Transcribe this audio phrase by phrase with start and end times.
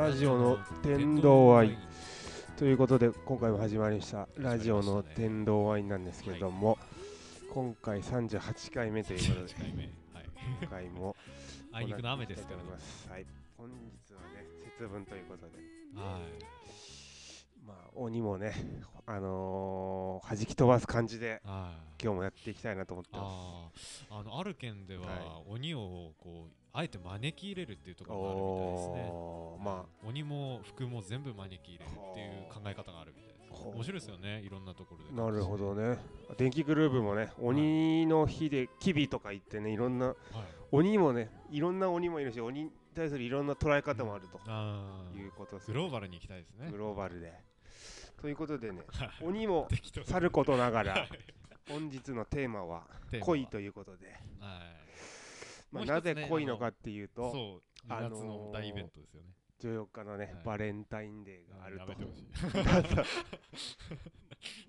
[0.00, 1.76] ラジオの天童ワイン。
[2.56, 6.78] ということで今回も始まりましたラジオの天童ワインなんですけれども、
[7.52, 9.92] 今回38回目ということで38回目はい。
[10.62, 11.14] 今回も
[11.70, 12.62] あいにくの雨ですからね。
[12.62, 13.10] 行きたいと思います。
[13.10, 13.26] はい。
[13.58, 14.46] 本日はね
[14.78, 15.58] 節分ということで。
[15.94, 17.64] はい。
[17.66, 18.54] まあ鬼もね
[19.04, 22.02] あのー、弾き飛ばす感じではい。
[22.02, 24.06] 今日もやっていきたいなと思ってます。
[24.08, 29.64] あのある県では、は鬼をこうあえて招き入れるっていうところがあるみたいですね。
[29.64, 35.22] ま鬼も服も全部招き入れるっていう考え方があるみたいです面白いですよねいろんなところで。
[35.22, 35.98] あなるほどね。
[36.38, 40.16] 電気グループもね鬼の日でキビとか言ってねいろんなはい。
[40.70, 44.40] 鬼もねいろんな鬼もいるし鬼に対するいろんな捉え方もあると。
[44.46, 45.18] あー。
[45.18, 46.70] いうことですグローバルに行きたいですね。
[46.70, 47.32] グローバルで。
[48.20, 49.10] ということでねはい。
[49.22, 49.66] 鬼も
[50.04, 51.08] さることながらはい。
[51.68, 54.89] 本日のテーマはテーマは恋ということで、はい
[55.72, 59.28] まあ、なぜ恋のかっていうとそうあのー2月の大イベントですよね。
[59.60, 60.44] 14日のね、はい。
[60.44, 61.86] バレンタインデーがあると。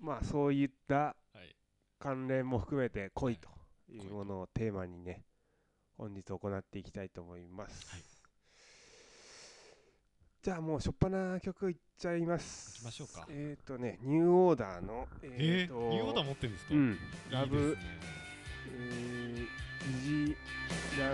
[0.00, 1.56] まあそういったはい。
[1.98, 3.48] 関連も含めて恋と
[3.88, 5.24] いうものをテーマにね
[5.96, 8.02] 本日行っていきたいと思います、はい。
[10.42, 12.74] じゃあもう初っ端曲いっちゃいます。
[12.74, 13.26] 行きましょうか。
[13.30, 16.74] えっ、ー、とねニューオーダーのええーとーニューオーダー持ってるんですか？
[17.30, 17.78] ラブ。
[18.74, 19.46] えー、
[19.84, 20.36] イジ
[20.96, 21.12] ララ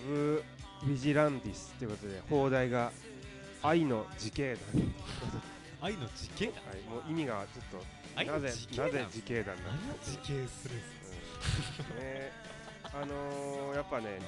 [0.00, 0.44] ブ・
[0.86, 2.92] ビジランティスということで放題が
[3.62, 4.62] 愛の時系団
[5.82, 6.46] 愛の時系？
[6.46, 6.54] はい、
[6.88, 10.74] もう意味がちょっとなぜなぜ時系団なん何を時系する
[11.96, 12.04] うん。
[12.04, 12.32] ね
[12.84, 14.18] あのー、やっぱね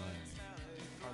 [1.03, 1.09] か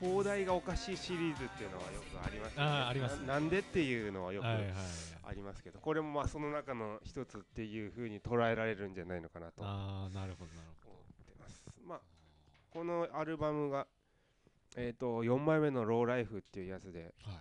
[0.00, 2.68] あの放題がおかしいシリーズっていうのはよくありますよね。
[2.68, 3.26] あーありますね。
[3.26, 4.74] ななんでっていうのはよくはいはいはい。
[5.28, 11.62] ありますけどこれもまあその中の一つっていう風に捉えられるんじゃないのかなと思ああなるほどなるほってます。
[11.86, 12.00] まあ
[12.70, 13.86] このアルバムが
[14.76, 17.14] えっ、と4枚目の「ローライフ」っていうやつで。
[17.24, 17.40] どはい。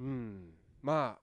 [0.00, 0.54] うん。
[0.82, 1.22] まあ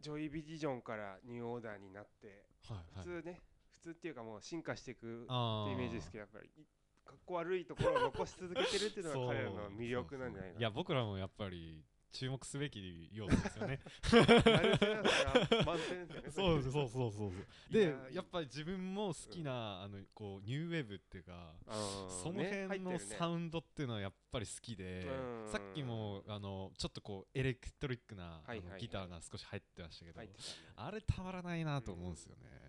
[0.00, 3.06] ジョイ・ビジジョンからニューオーダーになってはいはい。
[3.06, 6.66] 普通ね、普通っていうかもう進化していくってあイメージですけどやっぱりい
[7.04, 13.80] かっこ悪いところを残し続けてるっていうのが 彼らの魅力なんじゃないかいや僕らもやっぱり注目すべき要素ですよね。
[16.74, 17.32] そうそうそうそ
[17.70, 17.72] う。
[17.72, 21.54] でややっぱり自分も好きな、あのこうニューウェーブっていうか
[22.22, 25.06] そのね辺のサウンドっていうのはやっぱり好きで、
[25.46, 25.52] うん。
[25.52, 28.42] さっきもあのちょっとこうエレクトリックな、
[28.78, 30.20] ギターが少し入ってましたけど、
[30.76, 32.64] あれたまらないなと思うんですよね。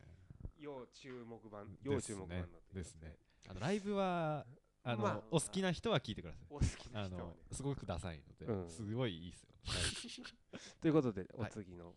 [0.58, 2.84] 要注目版、です要注目版で。
[2.84, 3.18] すね。
[3.48, 4.46] あのライブは
[4.84, 6.46] あの、まあお好きな人は聞いてください。
[6.50, 7.34] お好きなあ人は。
[7.52, 8.70] すごくダサいので、うん。
[8.70, 9.50] すごいいいですよ。
[10.82, 11.52] ということで、おはい。
[11.52, 11.96] 次の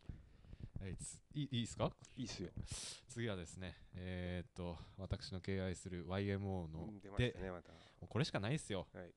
[0.80, 1.92] はい、ついですか？
[2.16, 2.50] いいっすよ
[3.08, 6.38] 次はですね、えー、っと、私の敬愛する YMO
[6.72, 8.86] のうん出までしたねまたもうこれしかないっすよ。
[8.94, 9.10] はい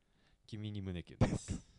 [0.48, 1.71] 君に胸キュンです。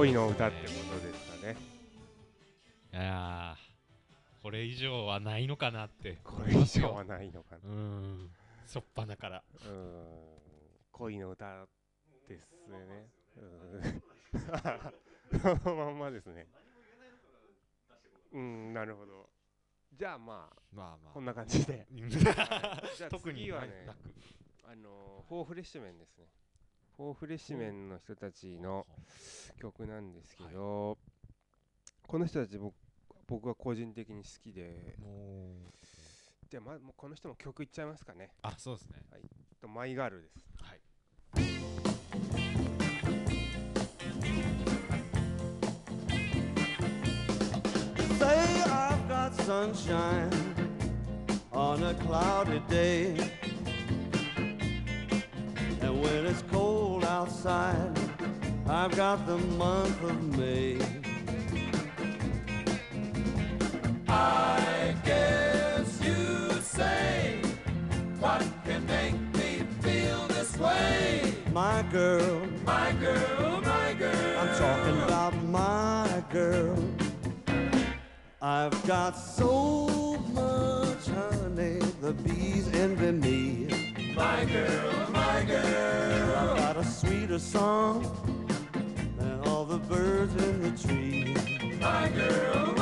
[0.00, 1.56] 恋の歌ってことですかね。
[2.90, 6.16] いやー、これ以上はないのかなって。
[6.24, 7.58] これ以上はないのかな。
[7.64, 8.30] うーん、
[8.66, 9.42] しょっぱなから。
[9.62, 10.04] うーん。
[10.92, 11.66] 恋の歌
[12.26, 13.10] ですね。
[14.32, 15.60] うーん。
[15.60, 16.46] そのまんまですね
[18.32, 19.28] うんなるほど。
[19.92, 21.12] じゃあまあまあまあ。
[21.12, 21.86] こんな感じで。
[21.92, 23.98] うんじゃあ特に次はねなく。
[24.64, 26.24] あのフォーフレッシュメンですね
[27.00, 28.86] フォーフレッシュメンの人たちの
[29.58, 30.98] 曲なんですけど、
[32.06, 32.74] この人たち僕
[33.26, 34.96] 僕は個人的に好きで。
[35.02, 35.86] もう、
[36.50, 38.32] じゃあ、ま、もうこの人も曲いっちゃいますかね。
[38.42, 38.96] あ、そうですね。
[39.62, 40.44] とマイガールです。
[40.60, 40.80] はい。
[48.18, 50.28] Say I've got sunshine
[51.50, 53.16] on a cloudy day.
[55.82, 56.89] And when it's cold
[57.20, 57.98] outside,
[58.66, 60.78] I've got the month of May.
[64.08, 67.42] I guess you say,
[68.20, 71.34] what can make me feel this way?
[71.52, 74.38] My girl, my girl, my girl.
[74.40, 76.78] I'm talking about my girl.
[78.40, 83.69] I've got so much honey, the bees envy me.
[84.20, 86.36] My girl, my girl.
[86.36, 88.04] I've got a sweeter song
[89.16, 91.34] than all the birds in the tree.
[91.80, 92.79] My girl, my girl.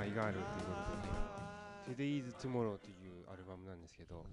[0.00, 0.48] マイガールというこ
[1.84, 4.24] とで、Today's Tomorrow というアルバムなんですけど、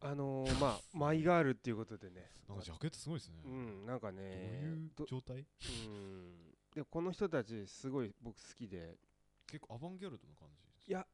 [0.00, 3.34] あのー、まあ、マイガールっていうことでね、なんかジャケットすごいですね。
[3.44, 4.24] うん、なんかどうね
[4.62, 5.36] いうど状態？
[5.36, 6.32] うん。
[6.74, 8.96] でこの人たちすごい僕好きで。
[9.46, 10.48] 結構アバンギャルドな感
[10.80, 11.06] じいや。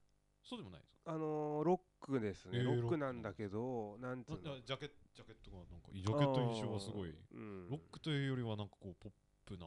[0.45, 1.13] そうでもないですか？
[1.13, 4.39] あのーロックですね、えーロッロッククなんだけどなんつうの？
[4.39, 7.11] ジャケジャケットがなんかジャケット印象はすごい。
[7.11, 7.69] うん。
[7.71, 9.13] ロックというよりはなんかこうポッ
[9.45, 9.67] プな、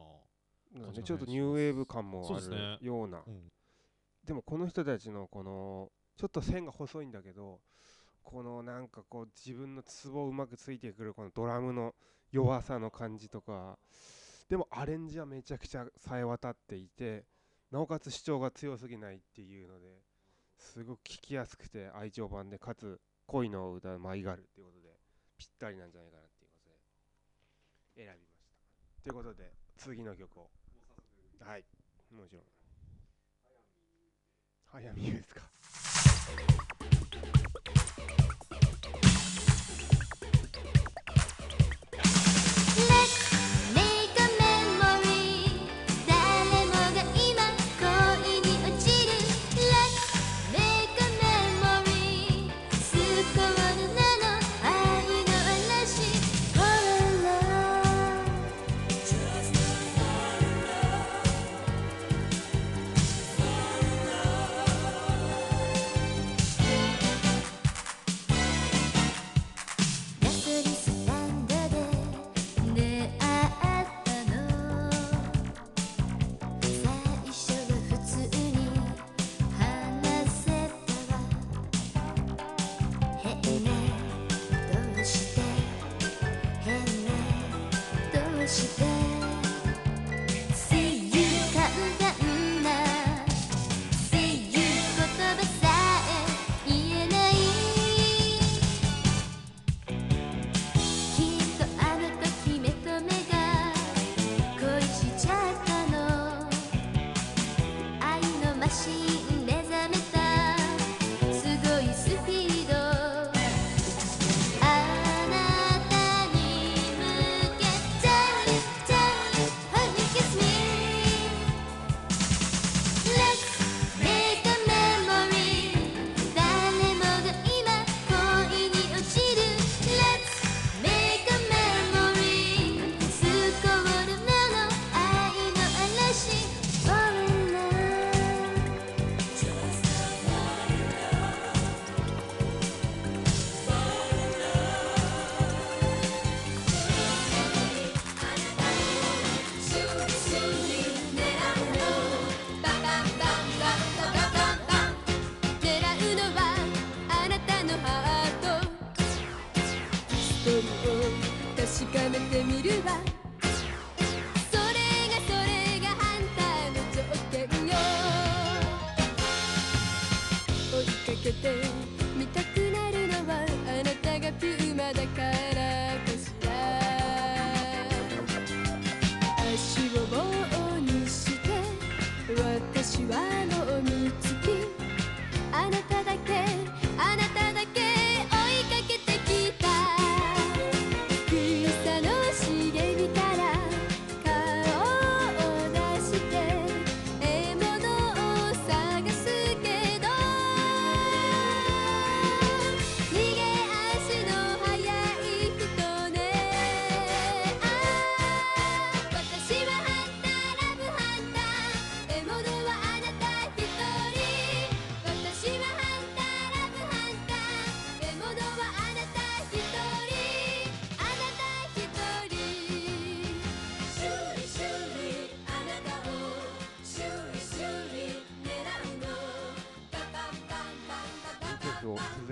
[1.02, 3.22] ちょっとニューウェーブ感もあるような。
[3.26, 3.50] うん、
[4.24, 7.60] でもこの人たちのこのちょっと線が細いんだけど
[8.22, 11.94] このなんかこう自分のツボをうまくついてくるこのドラムの
[12.32, 13.78] 弱さの感じとか
[14.48, 17.24] でもアレンジはめちゃくちゃさえ渡っていて
[17.70, 20.00] なおかつ主張が強すぎないっていうので
[20.56, 24.88] すごく聴きやすくて愛情版でかつ恋の歌舞いがあるっていうことで
[25.38, 26.70] ぴったりなんじゃないかなっていうこと
[28.00, 29.02] で選びました。
[29.02, 30.50] ということで次の曲を
[31.40, 31.64] はい。
[32.14, 32.42] もちろん。
[34.66, 35.34] 早見優です。
[35.34, 35.42] か。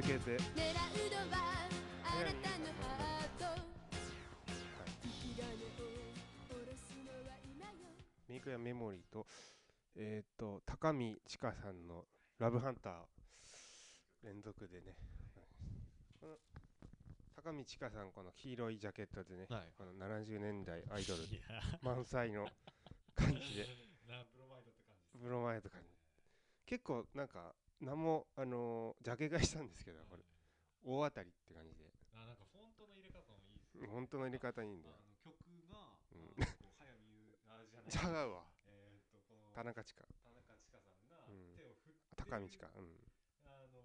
[0.03, 0.31] 続けて。
[0.31, 0.43] 狙う
[1.11, 1.69] のは
[2.03, 3.63] あなたのハート
[5.05, 5.87] 引き金を
[6.49, 7.95] 下ろすのは今よ
[8.29, 9.27] メイクやメモリーと
[9.95, 12.05] えっ、と高見千佳さんの
[12.39, 12.93] ラブハンター。
[14.25, 14.95] 連続でね。
[16.21, 16.35] この
[17.37, 19.61] 高見千佳さんこの黄色いジャケットでね、はい。
[19.77, 21.23] この70年代アイドル。
[21.83, 22.47] 満載の
[23.15, 23.67] 感じで。
[24.09, 25.89] なブロマイドって感じですブロマイド感じ。
[26.67, 30.23] 結構なんか何もあのージャケ買いしたんですけどこれ。
[30.87, 31.91] 大当たりって感じで。
[32.15, 33.89] あなんかフォントの入れ方もいいですね。
[33.91, 34.95] 本当の入れ方いいんだよ。
[35.19, 35.35] 曲
[35.67, 36.35] が、うん。
[36.39, 36.47] 早
[37.03, 38.23] 見優あじゃない。
[38.23, 38.47] 違うわ。
[38.71, 40.07] えーっとこの田中千佳。
[40.23, 41.59] 田中千佳さんがうん。
[41.59, 42.71] 手を振って高見千佳。
[42.79, 43.03] うん。
[43.51, 43.83] あの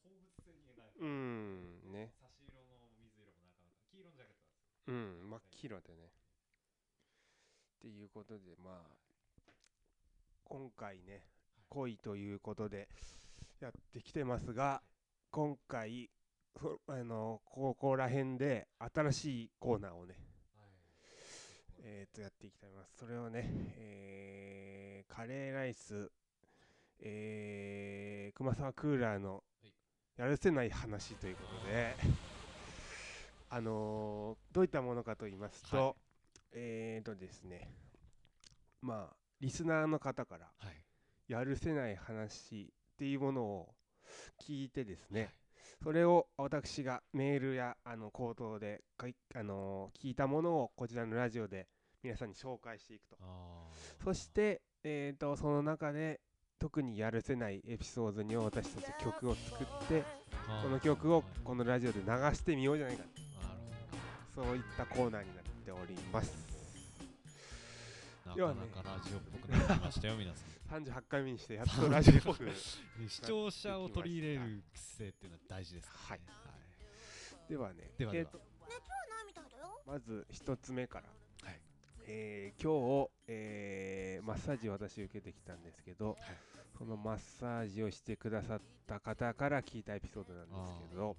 [0.00, 0.96] 放物線に描いた。
[0.96, 1.92] うん。
[1.92, 2.12] ね。
[2.16, 4.96] 差し色の水色もなかなか黄色のジャケットなんですよ。
[4.96, 5.28] うん。
[5.28, 6.08] 真っ黄色でね。
[6.08, 8.96] っっていうことでまあ
[10.44, 11.28] 今回ね
[11.68, 12.88] 恋ということで
[13.60, 14.82] やってきてますが
[15.30, 16.10] 今回
[16.60, 20.14] そあのここら辺で新しいコーナーをね
[21.88, 22.96] えー、とやっていきたいと思います。
[22.98, 23.48] それをね、
[23.78, 26.10] えーカレーライス
[26.98, 29.72] えー、熊沢クーラーのはい。
[30.16, 31.94] やるせない話ということで
[33.50, 35.94] あのーどういったものかと言いますと、はい。
[36.52, 37.70] えーとですね
[38.82, 40.84] まあリスナーの方からはい。
[41.28, 43.68] やるせない話っていうものを
[44.42, 45.34] 聞いてですね、
[45.82, 51.68] それを私がメールやあの口頭でかい、あのー聞いたものをこちらのラジオで
[52.02, 53.18] 皆さんに紹介していくと。
[54.02, 56.20] そして、えー、とその中で
[56.58, 60.02] 特にやるせないエピソードには私たち曲を作って
[60.62, 61.24] この曲をはい。
[61.44, 63.02] このラジオで流してみようじゃないか。
[63.02, 63.26] なる
[64.34, 66.55] そういったコーナーになっております
[68.36, 70.44] かなかラジオっぽくなってきましたよ皆さ
[70.76, 70.82] ん。
[70.84, 72.52] 38回目にしてやっとラジオっぽくで
[73.08, 76.22] 視聴者を取り入れる癖っていうのは大事ですからね。
[77.48, 78.24] ではねではでは。
[78.24, 78.40] えーと
[79.86, 81.08] まず一つ目から、
[81.48, 81.60] はい。
[82.08, 86.18] えー今日、えーマッサージを私受けてきたんですけど、
[86.76, 91.16] そのマッサージをしてくださった方から聞いたエピソードなんですけど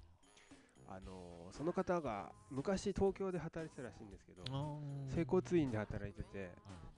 [0.88, 4.42] あのーその方が昔東京で働いてたらしいんですけど
[5.08, 6.48] 整骨院で働いててはい。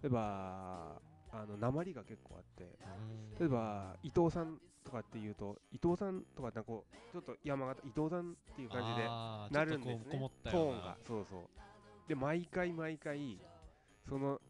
[0.02, 1.00] 例えば
[1.32, 3.38] あの鉛が結構あってうん。
[3.38, 9.08] 例えば伊藤さんとかっていうと伊藤さんとかってこうちょっと山形伊藤さんっていう感じで
[9.58, 10.30] なるんですね。
[10.44, 11.42] トーンがそうそう。
[12.08, 13.38] で毎回毎回
[14.08, 14.40] その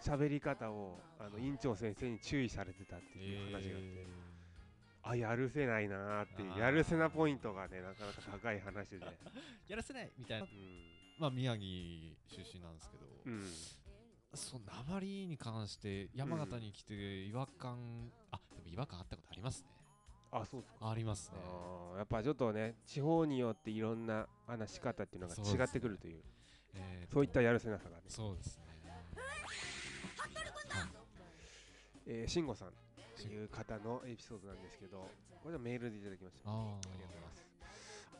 [0.00, 4.06] 喋り方をあの院長先生に注意されてたっていう話があって、え
[5.04, 9.04] あやるせないなーってやるせなポイントがねなかなか高い話で、ー
[9.68, 10.46] やらせないみたいな。
[10.46, 10.50] うん。
[11.18, 11.62] まあ宮城
[12.28, 13.44] 出身なんですけど、うん、
[14.34, 19.70] そう鉛に関して山形に来て違和感、あでも違和感あったことありますね。
[20.30, 20.90] あそうですか。
[20.90, 21.38] ありますね。
[21.96, 26.22] やっぱちょっとね地方によっていろんな話し方っていうのが違ってくるという。
[26.74, 28.62] えーとそういったやるせなさがね、そうですね。
[32.06, 32.72] えー、慎吾さん
[33.28, 35.08] いう方のエピソードなんですけど
[35.42, 36.50] これはメールでいただきました。
[36.50, 37.46] ありがとうございます。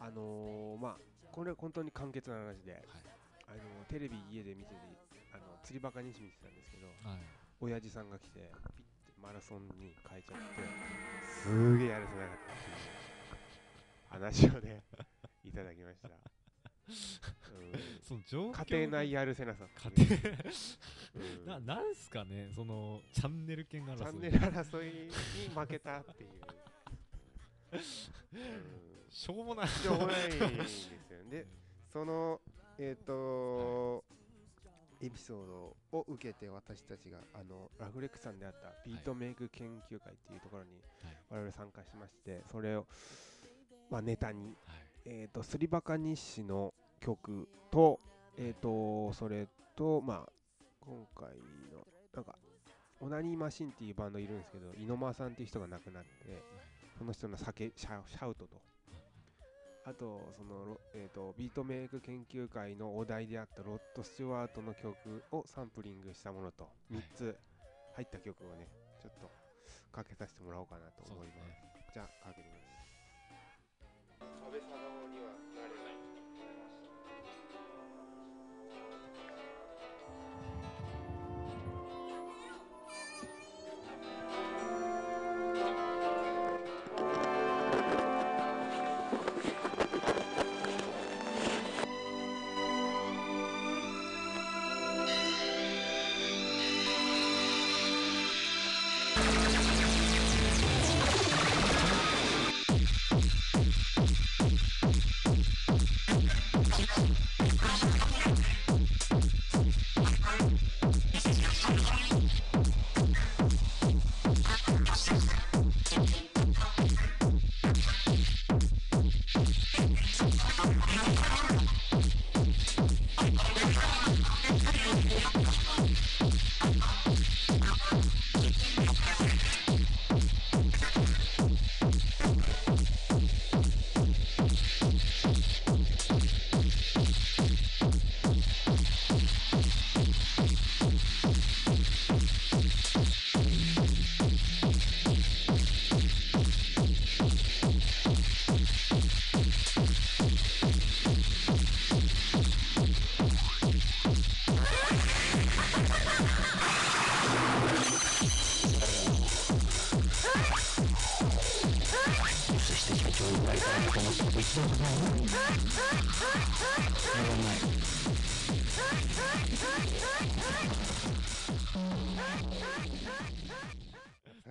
[0.00, 0.96] あのー、まあ
[1.30, 2.82] これは本当に簡潔な話で、はい。
[3.48, 4.76] あのーテレビ家で見てて
[5.32, 7.18] あの釣りバカ日誌見てたんですけどはい。
[7.60, 8.72] 親父さんが来てピッ
[9.06, 10.62] てマラソンに変えちゃって
[11.30, 12.38] すげえやるせなかっ
[14.10, 14.82] た話をね
[15.44, 16.31] いただきました、うん
[18.02, 19.64] その状況が家庭内やるせなさ。
[19.96, 20.20] 家庭。
[21.54, 21.66] うん。
[21.66, 23.96] ななんすかねそのチャンネル権争い。
[23.98, 25.08] チャンネル争い
[25.48, 26.30] に負けたっていう、
[27.72, 27.80] うん。
[29.10, 29.68] しょうもない。
[29.68, 30.92] しょうもないんですよ
[31.24, 31.30] ね。
[31.30, 31.46] で、
[31.92, 32.40] その、
[32.78, 34.04] えっ、と
[35.00, 40.70] エピソードを受けて私たちがあのラフレックさんであったビートメイク研究会っていうところに
[41.02, 41.16] はい。
[41.30, 42.86] 我々参加しまして、それを、
[43.90, 44.82] まあ、ネタに、はい。
[45.04, 48.00] えっ、と、スリバカ日誌の曲と、
[48.38, 50.32] えっ、と、それと、まあ、
[50.80, 51.28] 今回
[51.72, 52.36] の、なんか、
[53.00, 56.08] オナニーマシンっていうバンドいるんですけど、猪間さんっていう人が亡くなって、
[56.96, 58.60] その人の酒シャシャウトと、
[59.84, 67.36] あと、そのロ、えー、とビートメイク研究会のお題であったロッド・スチュワートの曲をサンプリングしたものと、3つ
[67.96, 68.68] 入った曲をね、
[69.00, 69.28] ちょっと
[69.90, 71.34] かけさせてもらおうかなと思います。
[71.34, 71.48] すね
[71.94, 72.60] じゃあ、かけてみま
[74.86, 74.91] す。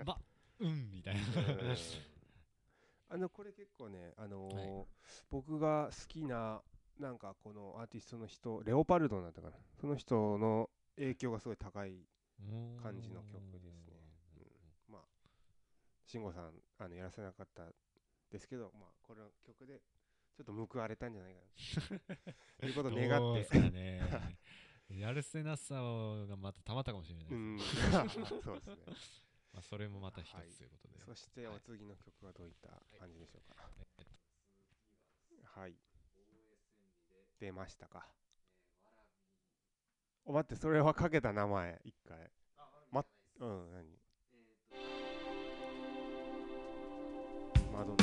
[0.06, 0.18] ば
[0.60, 0.92] うん。
[0.92, 1.22] みたいな
[3.10, 4.86] あのこれ結構ね、あのーはい
[5.30, 6.62] 僕が好きな
[7.00, 7.18] なん。
[7.18, 9.34] かこのアーティストの人レオパルドなん。
[9.34, 12.06] だかなその人の影響がすごい高い
[12.82, 14.00] 感じの曲ですね
[14.88, 14.94] うん。
[14.94, 15.02] まあ
[16.06, 16.52] 慎吾さん。
[16.80, 17.64] あのやらせなかった
[18.32, 19.82] ですけどまあこの曲で
[20.36, 22.20] ちょっと報われたんじゃないかな。
[22.60, 23.10] と いうことを願って。
[23.10, 24.02] どうすかね。
[24.90, 27.60] やるせなさがまたたまったかもしれないです、うん。
[28.42, 28.76] そうですね。
[29.54, 33.70] まあ、それもまた一はいつということで、そしてお次の曲はどういった感じでしょうか。
[33.98, 35.76] えっとはい。
[37.40, 38.08] 出ましたか。
[40.24, 42.32] お待ってそれはかけた名前一回。
[42.92, 43.06] ま
[43.40, 44.02] うん何？
[47.72, 48.01] 窓のは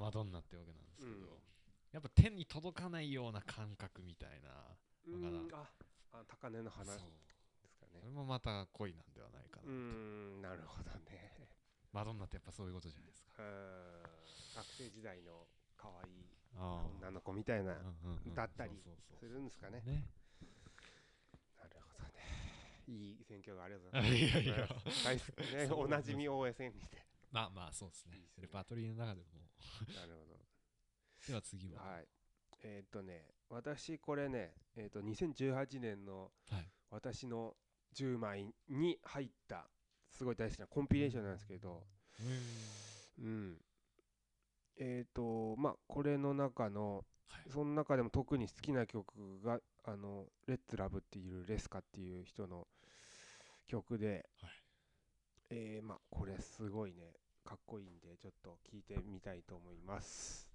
[0.00, 1.28] マドンナってわけなんですけど、うん。
[1.92, 4.48] やっぱ手に届かないような感覚みたいな
[5.06, 5.46] うわからん。
[5.46, 5.68] んあ
[6.12, 6.98] あ高根の花で
[7.68, 8.00] すかね。
[8.00, 9.70] それもまた恋なんではないかな、うー
[10.38, 11.36] んなるほどね。
[11.92, 13.42] マドンナってやっぱそういうことじゃないですか。
[14.56, 16.24] 学生時代の可愛い
[16.56, 17.74] あ女の子みたいな
[18.34, 18.72] だったり
[19.18, 19.82] するんですかね。
[19.84, 20.06] ね。
[21.58, 22.22] なるほどね。
[22.88, 24.16] いい選挙がありがとうございます。
[24.16, 24.68] いやいや。
[25.04, 25.70] 大好きね。
[25.72, 27.04] おなじみ OSN にて。
[27.30, 28.16] まあまあそうですね。
[28.16, 28.42] いいですね。
[28.42, 29.49] レパートリーの中でも
[29.94, 30.30] なるほ
[31.26, 32.08] では次は、どはい。
[32.62, 36.70] えーっとね私これねえーっと2018年のはい。
[36.90, 37.56] 私の
[37.94, 39.68] 10枚に入った
[40.10, 41.86] すごい大好きなコンピレーションなんですけど。
[43.18, 43.60] うん。
[44.76, 47.50] えっ、とまあこれの中のはい。
[47.50, 52.66] その中でも特に好きな曲があのレッツラブっていうレスカっていう人の
[53.66, 54.50] 曲で、はい。
[55.50, 57.12] えーまあこれすごいね
[57.44, 60.49] かっこいいんでちょっと聞いてみたいと思います。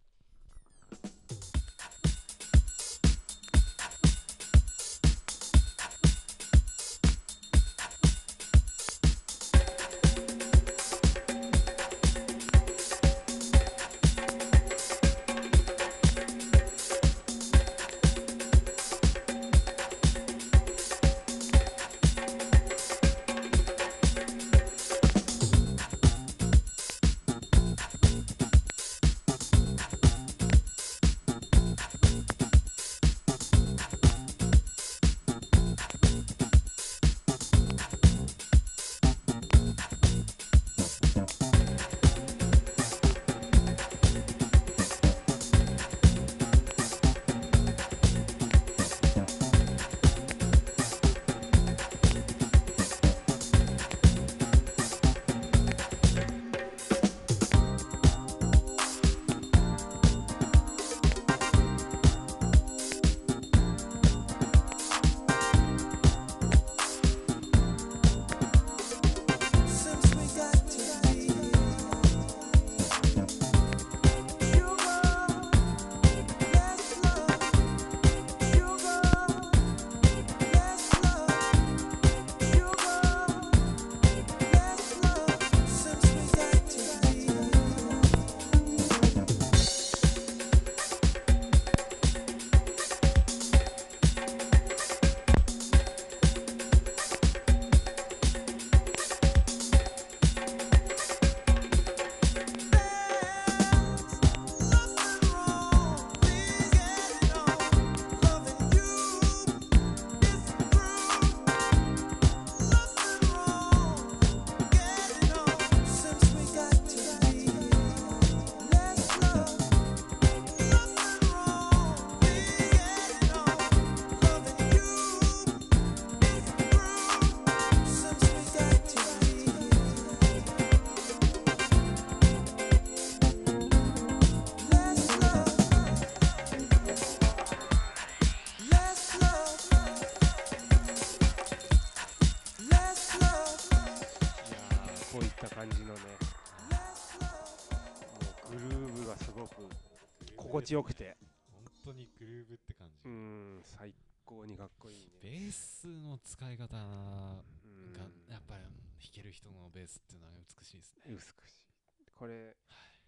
[150.66, 151.18] 地よくて。
[151.52, 153.94] 本当にグルーブって感じ、うん最
[154.26, 157.94] 高にかっこいいベねースの使い方がうん。
[158.28, 158.72] やっぱり弾
[159.14, 161.02] ける人のベースっていうのは美しいですね。
[161.10, 162.12] 美しい。
[162.14, 162.56] これ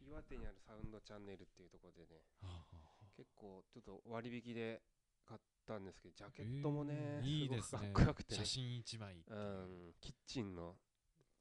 [0.08, 2.22] 岩手にあるサウンドチャンネルっていうところでね
[3.16, 4.82] 結構ちょっと割引で
[5.26, 7.92] 買ったんですけどジャケットもね、えーいいですごくね。
[7.94, 8.40] かっこよくてね。
[8.40, 9.34] 写真一枚う。
[9.34, 10.76] うんキッチンの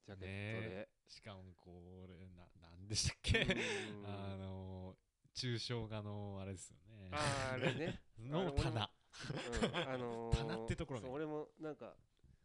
[0.06, 3.40] ジャケットで、しかもこれななんでしたっけ？
[3.42, 4.06] うん。
[4.06, 4.96] あの
[5.36, 7.10] 抽象画のあれですよね。
[7.12, 8.00] あーあれね。
[8.18, 8.90] の棚
[9.32, 11.08] うんあのー棚ってところね。
[11.10, 11.94] 俺もなんか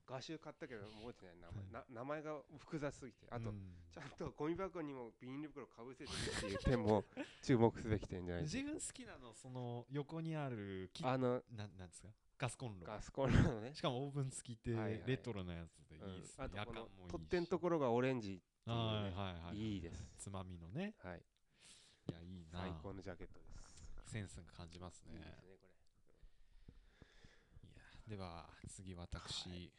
[0.06, 3.28] 画集買ったけど覚えてない名前,、な名前が複雑すぎて。
[3.30, 3.76] あと、うん。
[3.90, 7.06] ちゃんとゴミ箱にもビニール袋かぶせてるっていう点も
[7.42, 12.10] 注目すべき点じゃない自分好きなのその横にあるあのなんなんですか？
[12.38, 12.88] ガスコンロ。
[12.88, 13.74] ガスコンロのね。
[13.74, 15.04] しかもオーブン付きってはいはい。
[15.06, 16.60] レトロなやつでいいですね、うん。
[16.60, 18.84] あとこの取っ手のところがオレンジっていうね。
[18.84, 19.58] はいはいはい。
[19.58, 20.04] いいです。
[20.18, 20.96] つまみのね。
[21.00, 21.24] はい
[22.12, 22.60] いやいいな。
[22.60, 24.12] 最高のジャケットです。
[24.12, 25.14] センスが感じますね。
[25.14, 25.48] いいですねこ
[27.64, 27.68] い
[28.12, 29.72] やでは次私、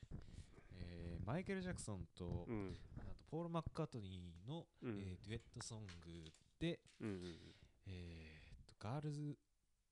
[0.73, 2.77] えーマイケル・ジャクソンと,、れうん。
[2.99, 4.99] あとポール・マッカートニーの、うん。
[4.99, 7.55] えーデュエットソングでうんうん
[7.87, 9.37] 「えー、と Girls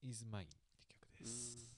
[0.02, 0.46] is Mine」っ
[0.88, 1.68] て曲です。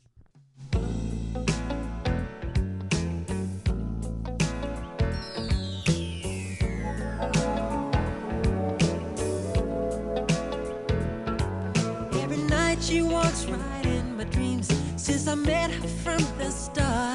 [7.14, 7.41] Every night
[12.82, 17.11] she walks right in my dreams since I met her from the start.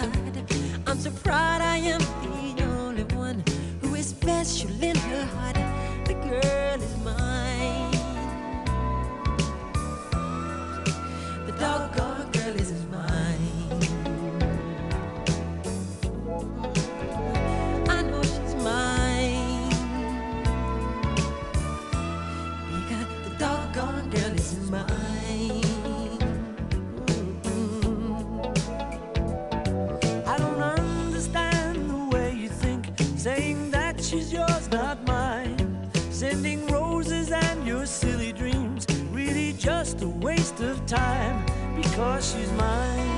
[40.61, 43.16] Of time because she's mine.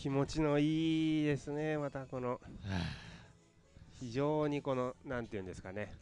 [0.00, 2.40] 気持ちのいいですねまたこの。
[3.98, 5.92] 非常にこのなんていうんですかね、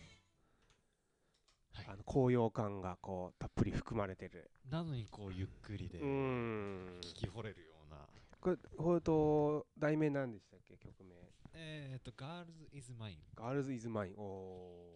[1.72, 1.86] はい。
[1.88, 4.52] あの高揚感がこうたっぷり含まれてる。
[4.70, 7.96] なのにこうゆっくりで聞き惚れるような。
[8.40, 11.16] これほんと題名なんでしたっけ曲名。
[11.54, 13.16] えっ、と、Girls is Mine。
[13.34, 14.94] 「Girls is Mine」お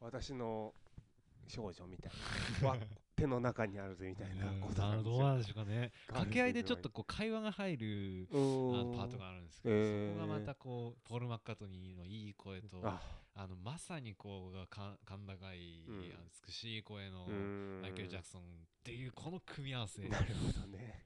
[0.00, 0.04] ー。
[0.04, 0.72] 私の
[1.48, 2.12] 少女みたい
[2.62, 2.68] な。
[2.70, 2.76] わ
[3.18, 5.90] 手の中にあるぜみたいなことなるほど、どうなんでしょうかね。
[6.06, 10.14] 掛け合いでちょっとこう会話が入るうあのパートがあるんですけど、えー。
[10.14, 13.00] そこがまたこう、ポール・マッカートニーのいい声と、あ。
[13.34, 16.00] あのまさにこうがか甲高い、うん。
[16.46, 17.26] 美しい声の
[17.82, 18.44] マイケル・ジャクソンっ
[18.84, 20.02] ていうこの組み合わせ。
[20.08, 21.04] なるほどね。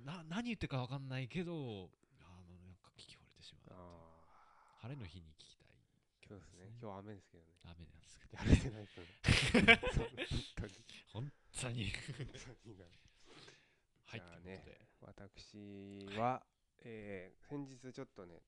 [0.00, 0.04] うん。
[0.04, 3.78] な何言ってるか分かんないけど、あのなんか聞き惚れてしまう。
[3.78, 4.06] あ
[4.82, 5.55] 晴れの日に聞き
[6.28, 8.36] 今日ですね今日雨ですけどね雨なんですけど。
[8.36, 9.06] やれてないとね
[9.94, 10.10] そう本
[10.58, 10.72] 当に
[11.12, 11.92] 本当に。
[14.06, 15.16] はい、じゃあねということで。
[15.30, 16.42] 私は、
[16.84, 18.42] えー先日ちょっとね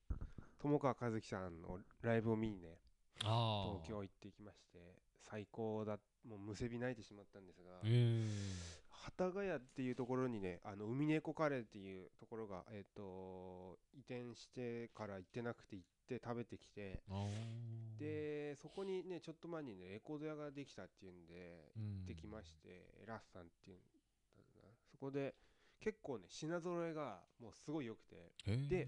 [0.59, 2.79] 友川一樹さんのライブを見にね
[3.23, 3.69] ああ。
[3.79, 8.78] 東京行ってきまして最高だもうむせび泣いてしまったんですがえー
[9.17, 17.01] 幡ヶ谷っていうところにねあの海猫カレーっていうところが、えー、と移転してから行ってなくて行って食べてきて
[17.99, 23.83] でそこにねちょっと前にねレコード屋ができたっていうんでうん行ってきまして、ラスさんっていうんだ
[24.63, 24.69] な。
[24.91, 25.35] そこで
[25.79, 28.31] 結構ね品揃えがもうすごい良くて。
[28.47, 28.67] えー。
[28.67, 28.87] で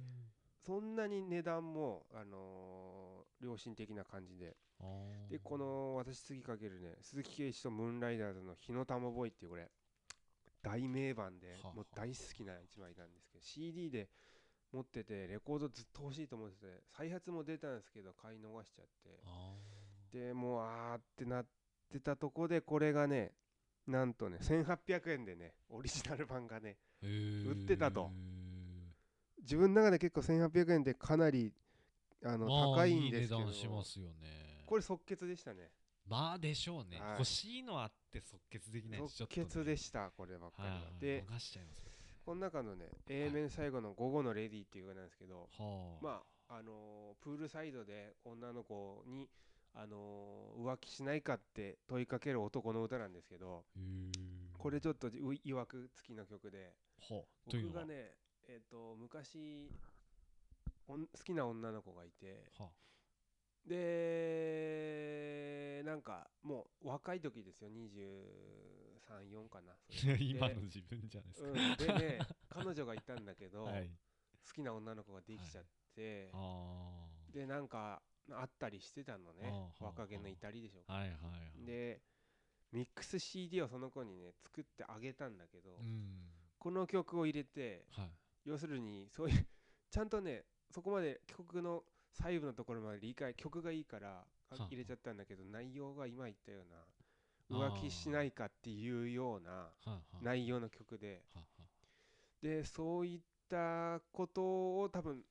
[0.66, 4.56] そんなに値段も、あのー良心的な感じで。
[5.30, 9.70] でこの私次かけるね鈴木圭一とムーンライダーズの「火の玉ボーイ」っていうこれ
[10.62, 14.10] 大名盤ではあもう大好きな一枚なんですけど CD で
[14.72, 19.20] 持っててレコードずっと欲しいと思ってて再発も出たんですけど買い逃しちゃって。
[19.26, 19.54] あ
[20.12, 21.46] でもうあーってなっ
[21.92, 23.32] てたとこでこれがね
[23.88, 28.12] なんとね1800円でねオリジナル版がね売ってたと。
[29.42, 31.52] 自分の中で結構1800円でかなり
[32.24, 33.42] あのまあ高いんですけど。
[34.66, 35.70] これ即決でしたね
[36.08, 37.12] まあでしょうね、はい。
[37.20, 40.84] 欲しいのあって即決できないとちょっと、ね、即決でしたこればっかりは、はい。
[40.84, 41.86] はいで逃しちゃいます
[42.26, 46.04] この中のね A 面最後の「午後のレディ」っていう歌なんですけど、はあ。
[46.04, 49.30] まああのープールサイドで女の子に、
[49.74, 54.58] あのー浮気しないかって問いかける男の歌なんですけどへー。
[54.58, 55.12] これちょっとう
[55.44, 56.74] いわく付きの曲で。
[57.00, 57.86] はあというのは？
[57.86, 58.12] 僕がね
[58.48, 59.72] えっ、と昔
[60.88, 62.70] おん好きな女の子がいては
[63.68, 65.12] で
[65.86, 67.70] なんかもう若い時ですよ。
[67.70, 69.76] 234かな
[70.20, 71.56] 今での自分じゃないですか、うん、
[72.00, 72.20] でね
[72.50, 73.90] 彼女がいたんだけど、 はい。
[74.48, 79.52] 好きな女の子ができちゃって、あでなんかあったりしてたのね。
[79.80, 81.66] 若気の至りでしょうあはいはいはい。
[81.66, 82.02] で
[82.72, 86.32] ミックス CD をその子にね作ってあげたんだけど、うん。
[86.58, 88.12] この曲を入れてはい。
[88.46, 89.48] 要するにそういう
[89.92, 94.24] ちゃんとねそこまで曲の細部のところまで理解曲がいいから
[94.70, 96.62] 入れちゃったんだけど内容が今言ったよ
[97.50, 99.70] うな浮気しないかっていうような
[100.22, 101.24] 内容の曲で。
[102.42, 103.20] でそういっ
[103.50, 104.42] たこと
[104.80, 105.22] を多分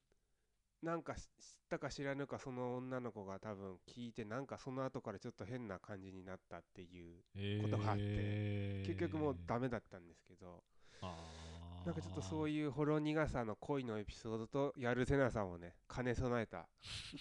[0.82, 1.22] なんか知っ
[1.68, 8.86] たか知らぬかその女の子が多分聞いてなんかその後からちょっと変な感じになったっていうえことがあってー。
[8.86, 10.62] 結局もうダメだったんですけど。
[11.02, 11.49] あ
[11.84, 16.66] なんかちょっとそういいうほろ苦さの恋のエピソードとやるせなさをね兼ね備えた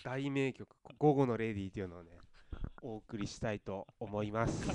[0.04, 0.67] 大名曲
[1.00, 2.12] 「午後のレディー」っていうのをね
[2.82, 4.69] お送りしたいと思います。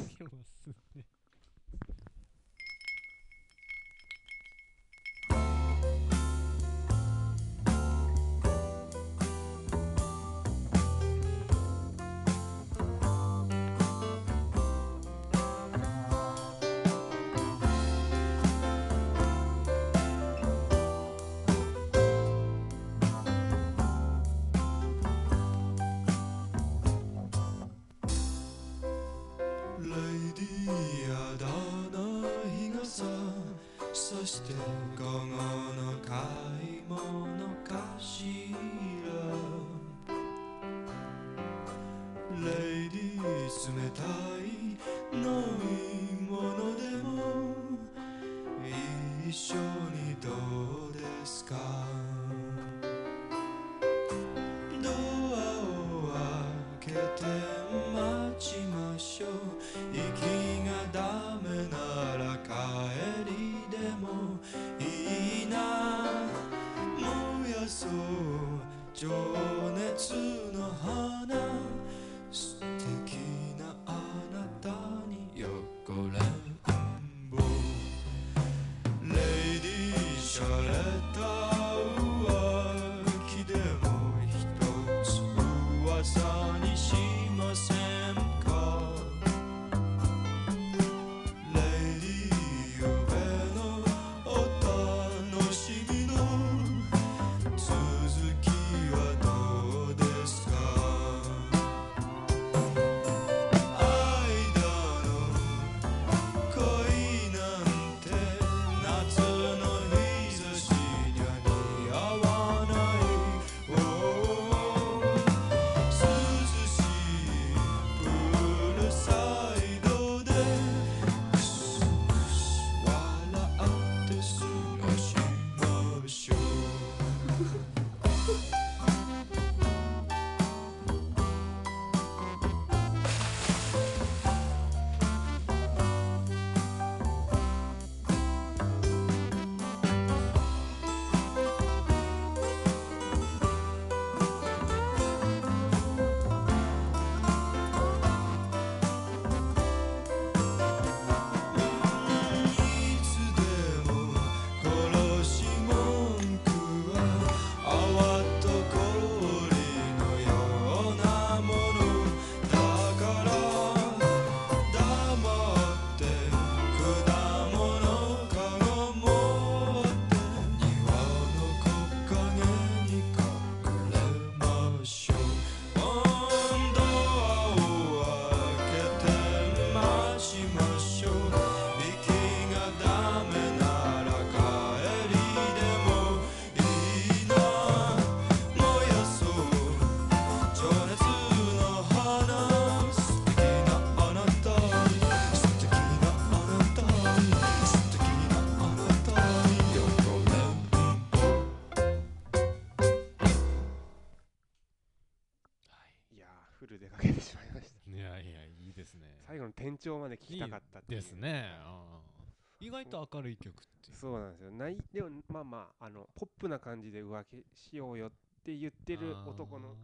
[212.74, 213.96] 外と明るい曲っていう。
[213.96, 214.50] そうなんですよ。
[214.50, 218.10] ないでもまあまああのポップな感じで浮気しようよっ
[218.44, 219.76] て言ってる男の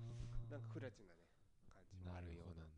[0.50, 1.14] なんかフラチなね
[1.68, 2.64] 感じもあなるるような。
[2.64, 2.70] ね。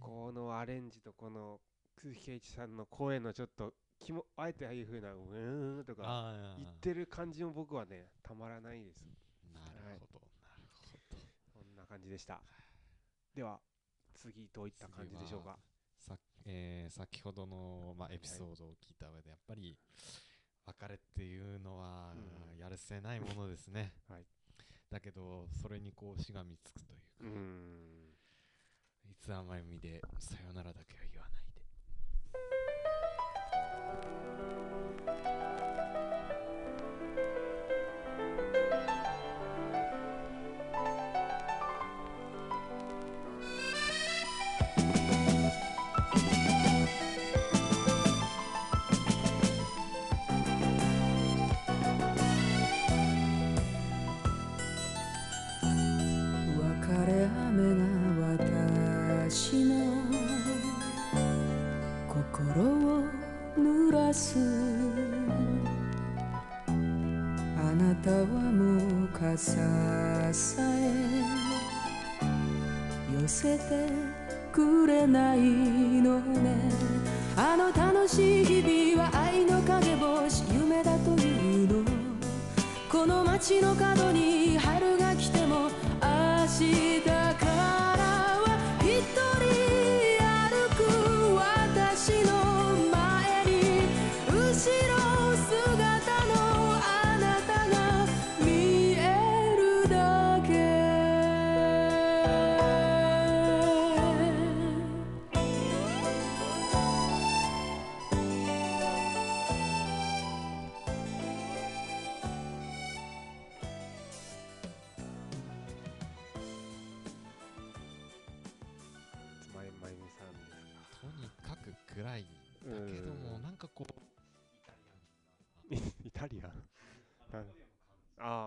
[0.00, 1.60] このアレンジとこの
[2.00, 9.04] 空気圭一さんの声のちょっときもあえてああいう風なうーんとか言ってる感じも僕はねたまらないです。
[9.54, 10.20] なるほどなるほど。
[11.54, 12.40] こんな感じでした。
[13.34, 13.60] では
[14.14, 15.50] 次どういった感じでしょうか？
[15.52, 15.58] さ、
[16.46, 19.76] えー先ほどの、まあ、エピソードを聞いた上でやっぱり
[20.66, 22.58] 別れっていうのはうん。
[22.58, 24.26] やるせないものですね、 はい。
[24.90, 28.12] だけどそれにこうしがみつくといううーん。
[29.10, 31.04] いつ甘い海でさよならだけは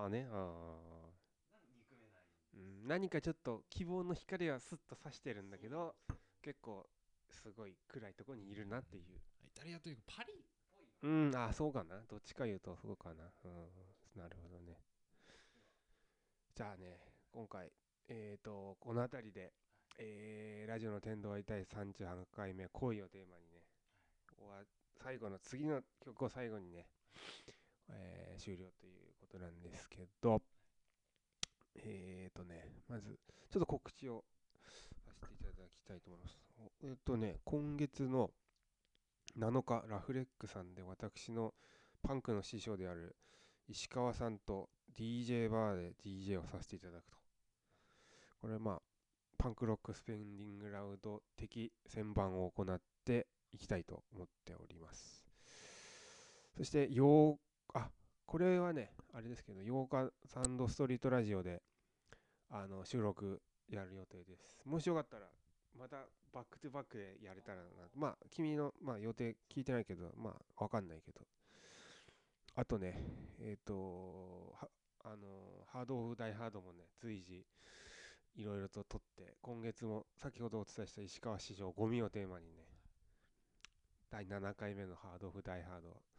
[0.02, 0.86] ああねああ
[2.54, 5.96] うん何かちょっと希望の光はスッと差してるんだけど
[6.42, 6.86] 結構
[7.30, 9.04] すごい暗いところにいるなっていう。
[9.44, 10.34] イタリアというかパリ
[11.02, 12.02] うんあそうかな。
[12.10, 13.26] どっちか言うとそうかな。
[13.44, 14.78] うんなるほどね。
[16.54, 17.00] じゃあね
[17.32, 17.72] 今回
[18.08, 19.52] えっ、とこの辺りで、
[19.98, 23.62] えーラジオの天童会第38回目恋をテーマにね
[24.38, 24.64] 終わ
[25.04, 26.88] 最後の次の曲を最後にね、
[27.90, 30.42] えー終了ということなんですけど
[31.76, 33.20] えっ、とねまず
[33.52, 34.24] ちょっと告知を
[34.64, 36.38] させていただきたいと思います。
[36.84, 38.32] えっ、とね今月の
[39.38, 41.54] 7日ラフレックさんで私の
[42.02, 43.16] パンクの師匠である
[43.68, 47.18] 石川さんと DJ バーで DJ をさせていただくと。
[48.42, 48.82] これまあ
[49.38, 55.26] パンクロックスペンディングラウド的旋盤を行っていきたいと思っております。
[56.58, 57.36] そして8
[57.74, 57.90] あ
[58.26, 61.62] これはねあれですけど8日サンドストリートラジオで
[62.50, 64.60] あの収録やる予定です。
[64.66, 65.28] もしよかったら
[65.78, 65.98] また
[66.34, 67.64] バックトゥバックでやれたらな。
[67.96, 71.22] まあ君の、まあ、予定聞いてないけどまあわかんないけど。
[72.56, 73.04] あとね
[73.42, 74.56] えっ、と
[75.04, 77.46] あのハードオフダイハードもね随時
[78.36, 82.66] いろいろと撮って今月も先ほどお伝えした石川市場ゴミをテーマにね
[84.10, 86.15] 第7回目のハードオフダイハード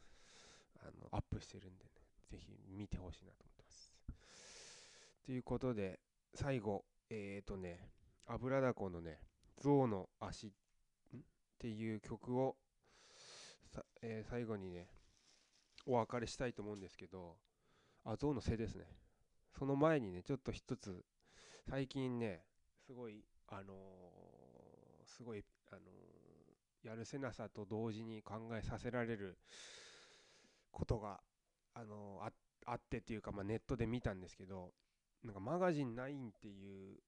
[0.82, 1.90] あのアップしてるんでね。
[2.30, 3.94] ぜひ見てほしいなと思ってます。
[5.24, 6.00] ということで
[6.34, 7.88] 最後えっ、とね
[8.26, 9.20] 油だこのね
[9.58, 10.50] 象の足っ
[11.58, 12.56] ていう曲を、
[14.02, 14.88] えー最後にね
[15.86, 17.36] お別れしたいと思うんですけど
[18.04, 18.86] あ象の背ですね。
[19.56, 21.04] その前にねちょっと一つ
[21.68, 22.42] 最近ね
[22.86, 29.38] すごいあのーすごいあのーやるせなさと同時に考えさせられる
[30.76, 31.20] ことが
[31.72, 32.30] あのあ
[32.66, 34.72] あってっていうか、まあ、ネットで見たんですけど
[35.24, 36.98] なんかマガジン9っていう、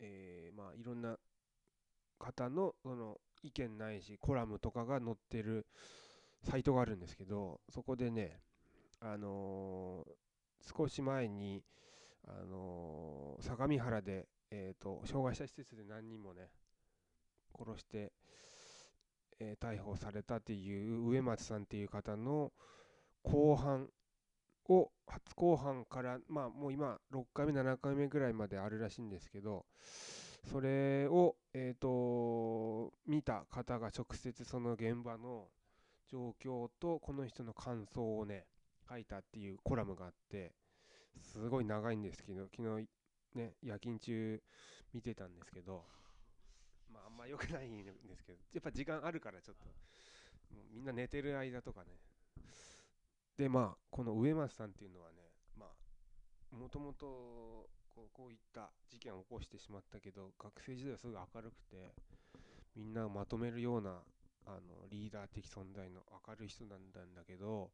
[0.00, 1.16] えーまあいろんな
[2.18, 5.66] 方のその意見ないしコラムとかが載ってる
[6.42, 8.40] サイトがあるんですけどそこでね
[9.00, 10.10] あのー
[10.76, 11.62] 少し前に
[12.26, 16.48] あのー相模原で、えー、と障害者施設で何人もね
[17.56, 18.12] 殺して、
[19.38, 22.52] えー逮捕されたっていう植松さんっていう方の
[23.22, 23.88] 後半
[24.68, 29.66] を初公判からまあもう今6回目7回目ぐらいまであるらしいんですけど
[30.50, 35.46] それを、え、と見た方が直接その現場の
[36.08, 38.46] 状況とこの人の感想をね
[38.88, 40.52] 書いたっていうコラムがあって
[41.20, 42.88] すごい長いんですけど昨日
[43.34, 44.42] ね夜勤中
[44.92, 45.84] 見てたんですけど
[46.92, 49.66] まああんま良くないんですけどやっぱ時間あるからちょっと
[50.74, 51.92] みんな寝てる間とかね
[53.42, 55.16] でまあこの植松さんっていうのはね
[55.58, 57.06] まあもともと
[58.12, 61.92] こういった事件を起こしてしまったけど学生時代はすごい明るくて
[62.76, 63.98] みんなをまとめるような
[64.46, 67.70] あのリーダー的存在の明るい人なんだんだけど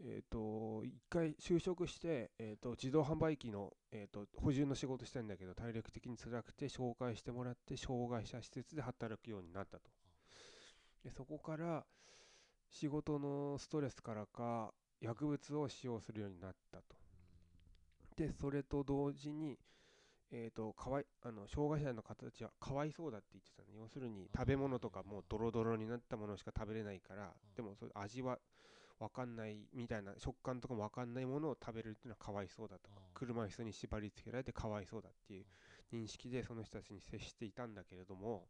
[0.00, 9.90] えー、と一回就職して、えー、と自動販売機の、えー、と補充の仕事したんだけど体力的に辛くて紹介してもらって障害者施設で働くようになったと。
[11.04, 11.84] でそこから
[12.68, 16.96] 仕事のストレスからか薬物を使用するようになったと。
[18.16, 19.58] でそれと同時に
[20.30, 23.80] えー、とかわいあの障害者の方たちはかわいそうだって言ってたの。
[23.80, 28.38] 要するに食べ物とかもうドロドロになったものしか食べれないからでもそれ味は
[28.98, 32.90] 分かんないみたいな食感とかも分かんないものを食べるっていうのはかわいそうだと。
[32.90, 35.46] か車椅子に縛り付けられてかわいそうだっていう
[35.92, 38.48] 認識でその人たちに接していたんだけれども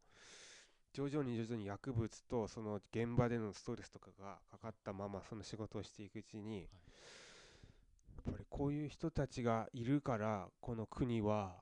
[0.93, 6.64] 徐々に徐々に薬物とその現場でのストレスとかがかかったままその仕事をしていくうちにや
[8.30, 11.57] っぱりこういう人たちがいるからこの国は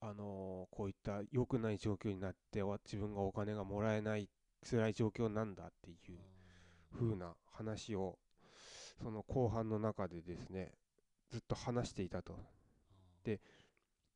[0.00, 4.28] あのこういった良くない状況になってわ自分がお金がもらえない
[4.68, 6.18] 辛い状況なんだっていう
[6.92, 8.18] 風な話を
[9.00, 10.72] その後半の中でですね
[11.30, 12.38] ずっと話していたと。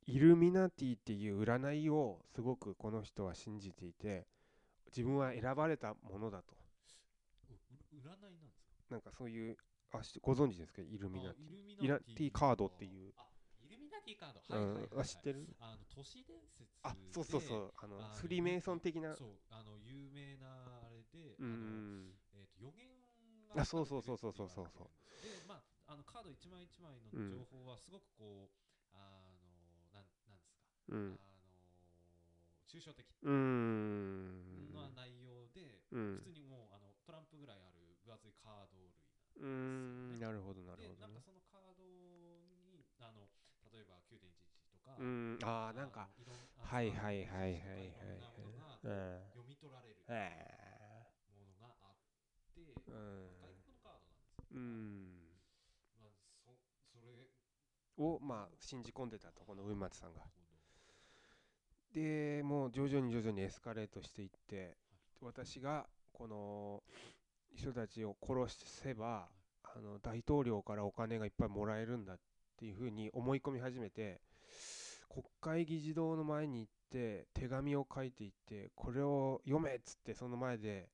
[0.09, 4.27] イルミナティっていう占いをすごくこの人は信じていて
[4.89, 6.55] 自分は選ばれたものだと。
[7.93, 8.73] 占いなんですか？
[8.91, 9.57] なんかそういう
[9.93, 10.83] あしご存知ですか？
[10.83, 11.81] イルミナティ。
[11.81, 13.13] あイラティカードっていう。
[13.17, 13.27] あ
[13.65, 14.43] イルミナティカード。
[14.49, 15.49] うんはいはいはい、はい、あ知ってる？
[15.61, 17.73] あの都市伝説あそうそうそう。
[17.83, 19.17] あのフリーメイソン的な。
[19.17, 20.47] そうあの有名な
[20.85, 22.87] あれで、うあのんえー、と予言
[23.55, 24.69] があそうそうそうそうそうそう。
[24.71, 24.89] そう
[25.23, 25.57] でま
[25.87, 28.55] ああのカード一枚一枚のうん情報はすごくこう、
[28.93, 28.99] あ
[29.43, 31.19] のなんなんですか、うん。
[31.19, 31.19] あの
[32.69, 33.07] 抽象的。
[33.23, 34.56] うーん
[35.93, 36.17] うん。
[36.19, 38.93] 普通にもうあのトランプぐらいある分厚いカード類
[39.37, 40.19] うーん。
[40.19, 41.01] なるほどなるでほどね。
[41.01, 43.29] なんかそのカードにあの
[43.73, 45.39] 例えば9.11とか、うん。
[45.43, 49.31] ああなんかあのいはいはいはいはいはい。
[49.33, 50.31] 読み取られるへ
[51.35, 52.01] ものがあっ
[52.55, 53.99] て、えうん外国のカー。
[53.99, 54.55] ドなんですよ。
[54.55, 55.41] うん。
[55.99, 56.11] まあ、
[56.45, 56.57] そ
[56.93, 57.29] それ
[57.97, 60.23] をまあ信じ込んでたとこの上松さんが。
[61.93, 64.77] でもう徐々に徐々にエスカレートしていって
[65.21, 66.83] 私がこの
[67.55, 69.29] 人たちを殺せば
[69.65, 72.17] あの大統領からお金がいっぱいもらえるんだっ
[72.59, 74.21] ていうふうに思い込み始めて
[75.09, 80.89] 国会議事堂の前に行って手紙を書いていってこれを読めっつってその前で、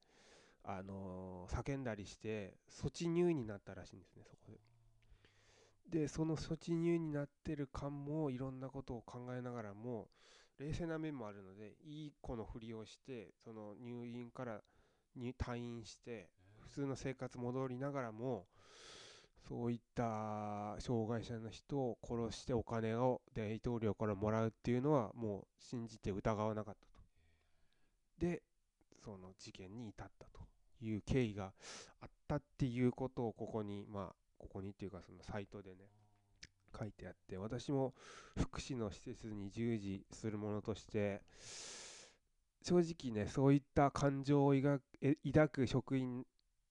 [0.65, 4.53] あの叫んだりして措置入院になったらしいんですねそこ
[5.91, 6.01] で。
[6.01, 10.09] でその措置入院になってる間もいろんなことを考えながらも
[10.63, 14.61] 冷静な面もあるのでいい子のふりをしてその入院から
[15.17, 16.29] に退院して
[16.61, 18.47] 普通の生活戻りながらも
[19.49, 28.25] そういった障害者の人を殺してお金を大統領からもらうっていうのはもう信じて疑わなかったと。
[28.25, 28.43] で
[29.05, 30.41] その事件に至ったと
[30.81, 31.53] いう経緯が
[32.01, 35.77] あったっていうことをここにまあここにっていうかそのサイトでね
[36.77, 37.95] 書いてあって私も
[38.37, 41.23] 福祉の施設に従事する者として
[42.63, 46.25] 正直ねそういった感情を抱く職員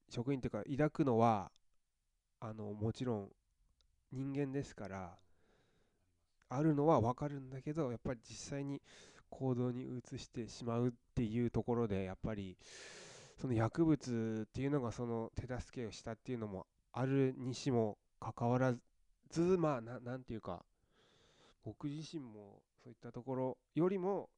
[0.09, 1.51] 職員というか抱くのは
[2.39, 3.29] あのもちろん
[4.11, 5.17] 人間ですから
[6.49, 8.81] あるのは分かるんだけどやっぱり実際に
[9.29, 12.57] 行動に移してしまうっていうところでやっぱり
[13.39, 18.79] その薬物っていうのがその手助けをしたっていうのもあるにしもかかわらず
[19.39, 20.63] まあななんていうか
[21.63, 24.29] 僕自身もそういったところよりも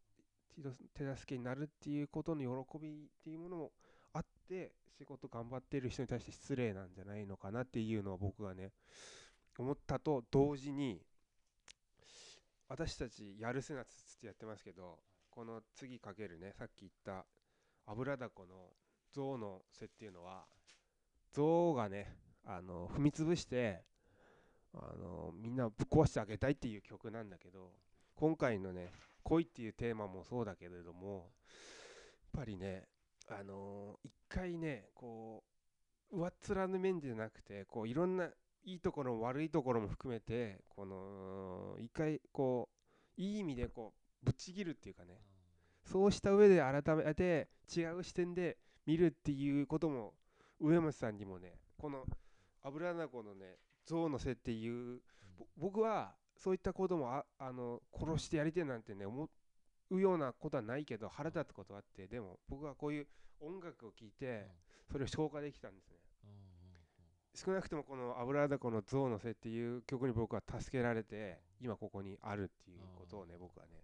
[0.56, 3.72] 手手助けになるっていうことの喜びっていうものも
[4.14, 8.72] あって仕事頑張ってる人に対して失礼なんじゃないのかなっていうのは僕がね
[9.58, 11.02] 思ったと同時に
[12.68, 17.26] 私たちやるせなつつってやってますけどこの次かけるねさっき言った
[17.86, 18.70] 油だこの
[19.14, 20.46] 象の背っていうのは
[21.34, 22.16] 象がね
[22.46, 23.84] あの踏み潰して
[24.76, 27.71] あのみんなぶっ壊してあげたいっていう曲なんだけど
[28.15, 28.91] 今回のね
[29.24, 31.30] 恋っていうテーマもそうだけれども
[32.36, 32.88] やっぱりね
[33.30, 35.43] あの一回ねこ
[36.11, 38.30] う上っ面の面じゃなくてこういろんな
[38.65, 42.69] いいところも悪いところも含めてこの一回こ
[43.17, 45.19] ういい意味でこうぶっちぎるっていうかね
[45.84, 50.13] そうした上で改めて違う視点で見るっていうことも
[50.59, 52.05] 上松さんにもねこの
[52.63, 55.02] 油だこのね象の背っていう
[55.38, 59.30] ぼ僕はそういったこともああの殺してやりてえなんてね思
[59.90, 63.08] うようなことはないけど腹立つことはあってでも僕はこういう
[63.40, 64.48] 音楽を聴いて
[64.92, 65.98] それを消化できたんですね。
[66.24, 66.44] うんうんうん。
[67.34, 73.84] 少なくともこの油だこの象の背っていう曲に僕は助けられて今ここにあるっていうことをね僕はね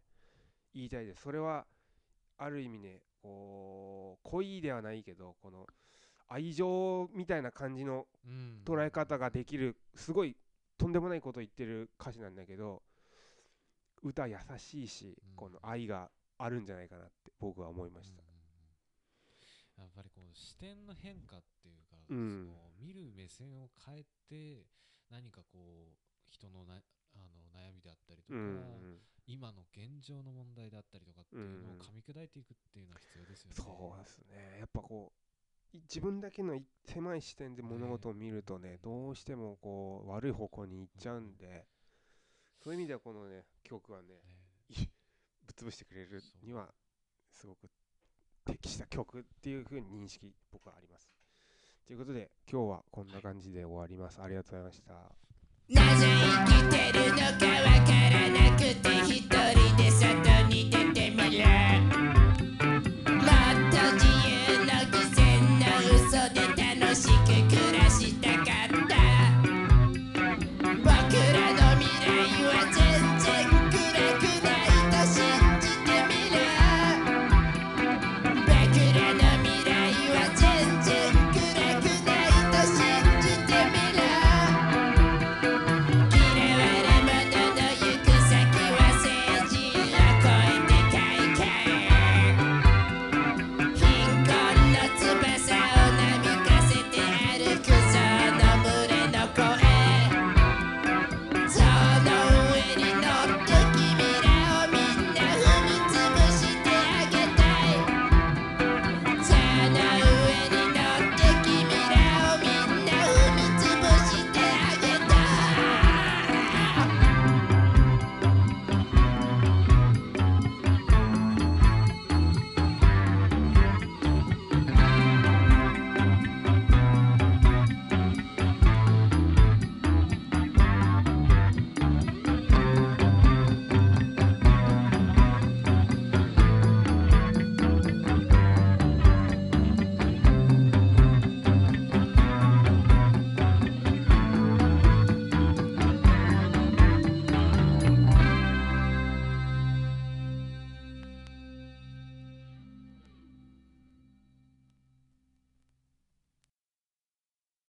[0.74, 1.22] 言いたいです。
[1.22, 1.66] それは
[2.38, 5.66] ある意味ねこう恋ではないけどこの
[6.30, 8.61] 愛情みたいな感じのうん。
[8.65, 10.36] 捉え方ができるすごい
[10.77, 12.82] とんでもないことを言ってる歌詞なんだけど
[14.01, 15.36] 歌優しいしうん。
[15.36, 18.23] この愛があるんじゃないかなって僕は思いました。
[19.77, 22.47] やっぱりこう視点の変化っていうか、うん。
[22.47, 24.65] その見る目線を変えて
[25.09, 25.95] 何かこう
[26.30, 26.75] 人のな
[27.15, 28.39] あの悩みであったりとか、
[29.25, 33.55] 今の現状の問題であったりとかっていうのをうん噛み砕いていくっていうのは必要ですよね。
[33.55, 34.59] そうですね。
[34.59, 35.28] やっぱこうい
[35.74, 41.65] 自分だけのい狭い視点で物事を見るとね、どうしてもこう悪い方向に行っちゃうんで、
[42.63, 44.07] そういう意味ではこのね曲はね
[44.78, 44.89] ね。
[45.45, 46.67] ぶっ潰してくれるには
[47.32, 47.70] すごく
[48.45, 51.09] 適した曲っていう風に認識僕はあります。
[51.88, 54.22] ということで今日はこんな感じで終わります。
[54.22, 54.93] ありがとうございました。
[55.70, 56.07] なぜ
[56.47, 57.30] 生きてるのかわ
[57.86, 59.38] からなくて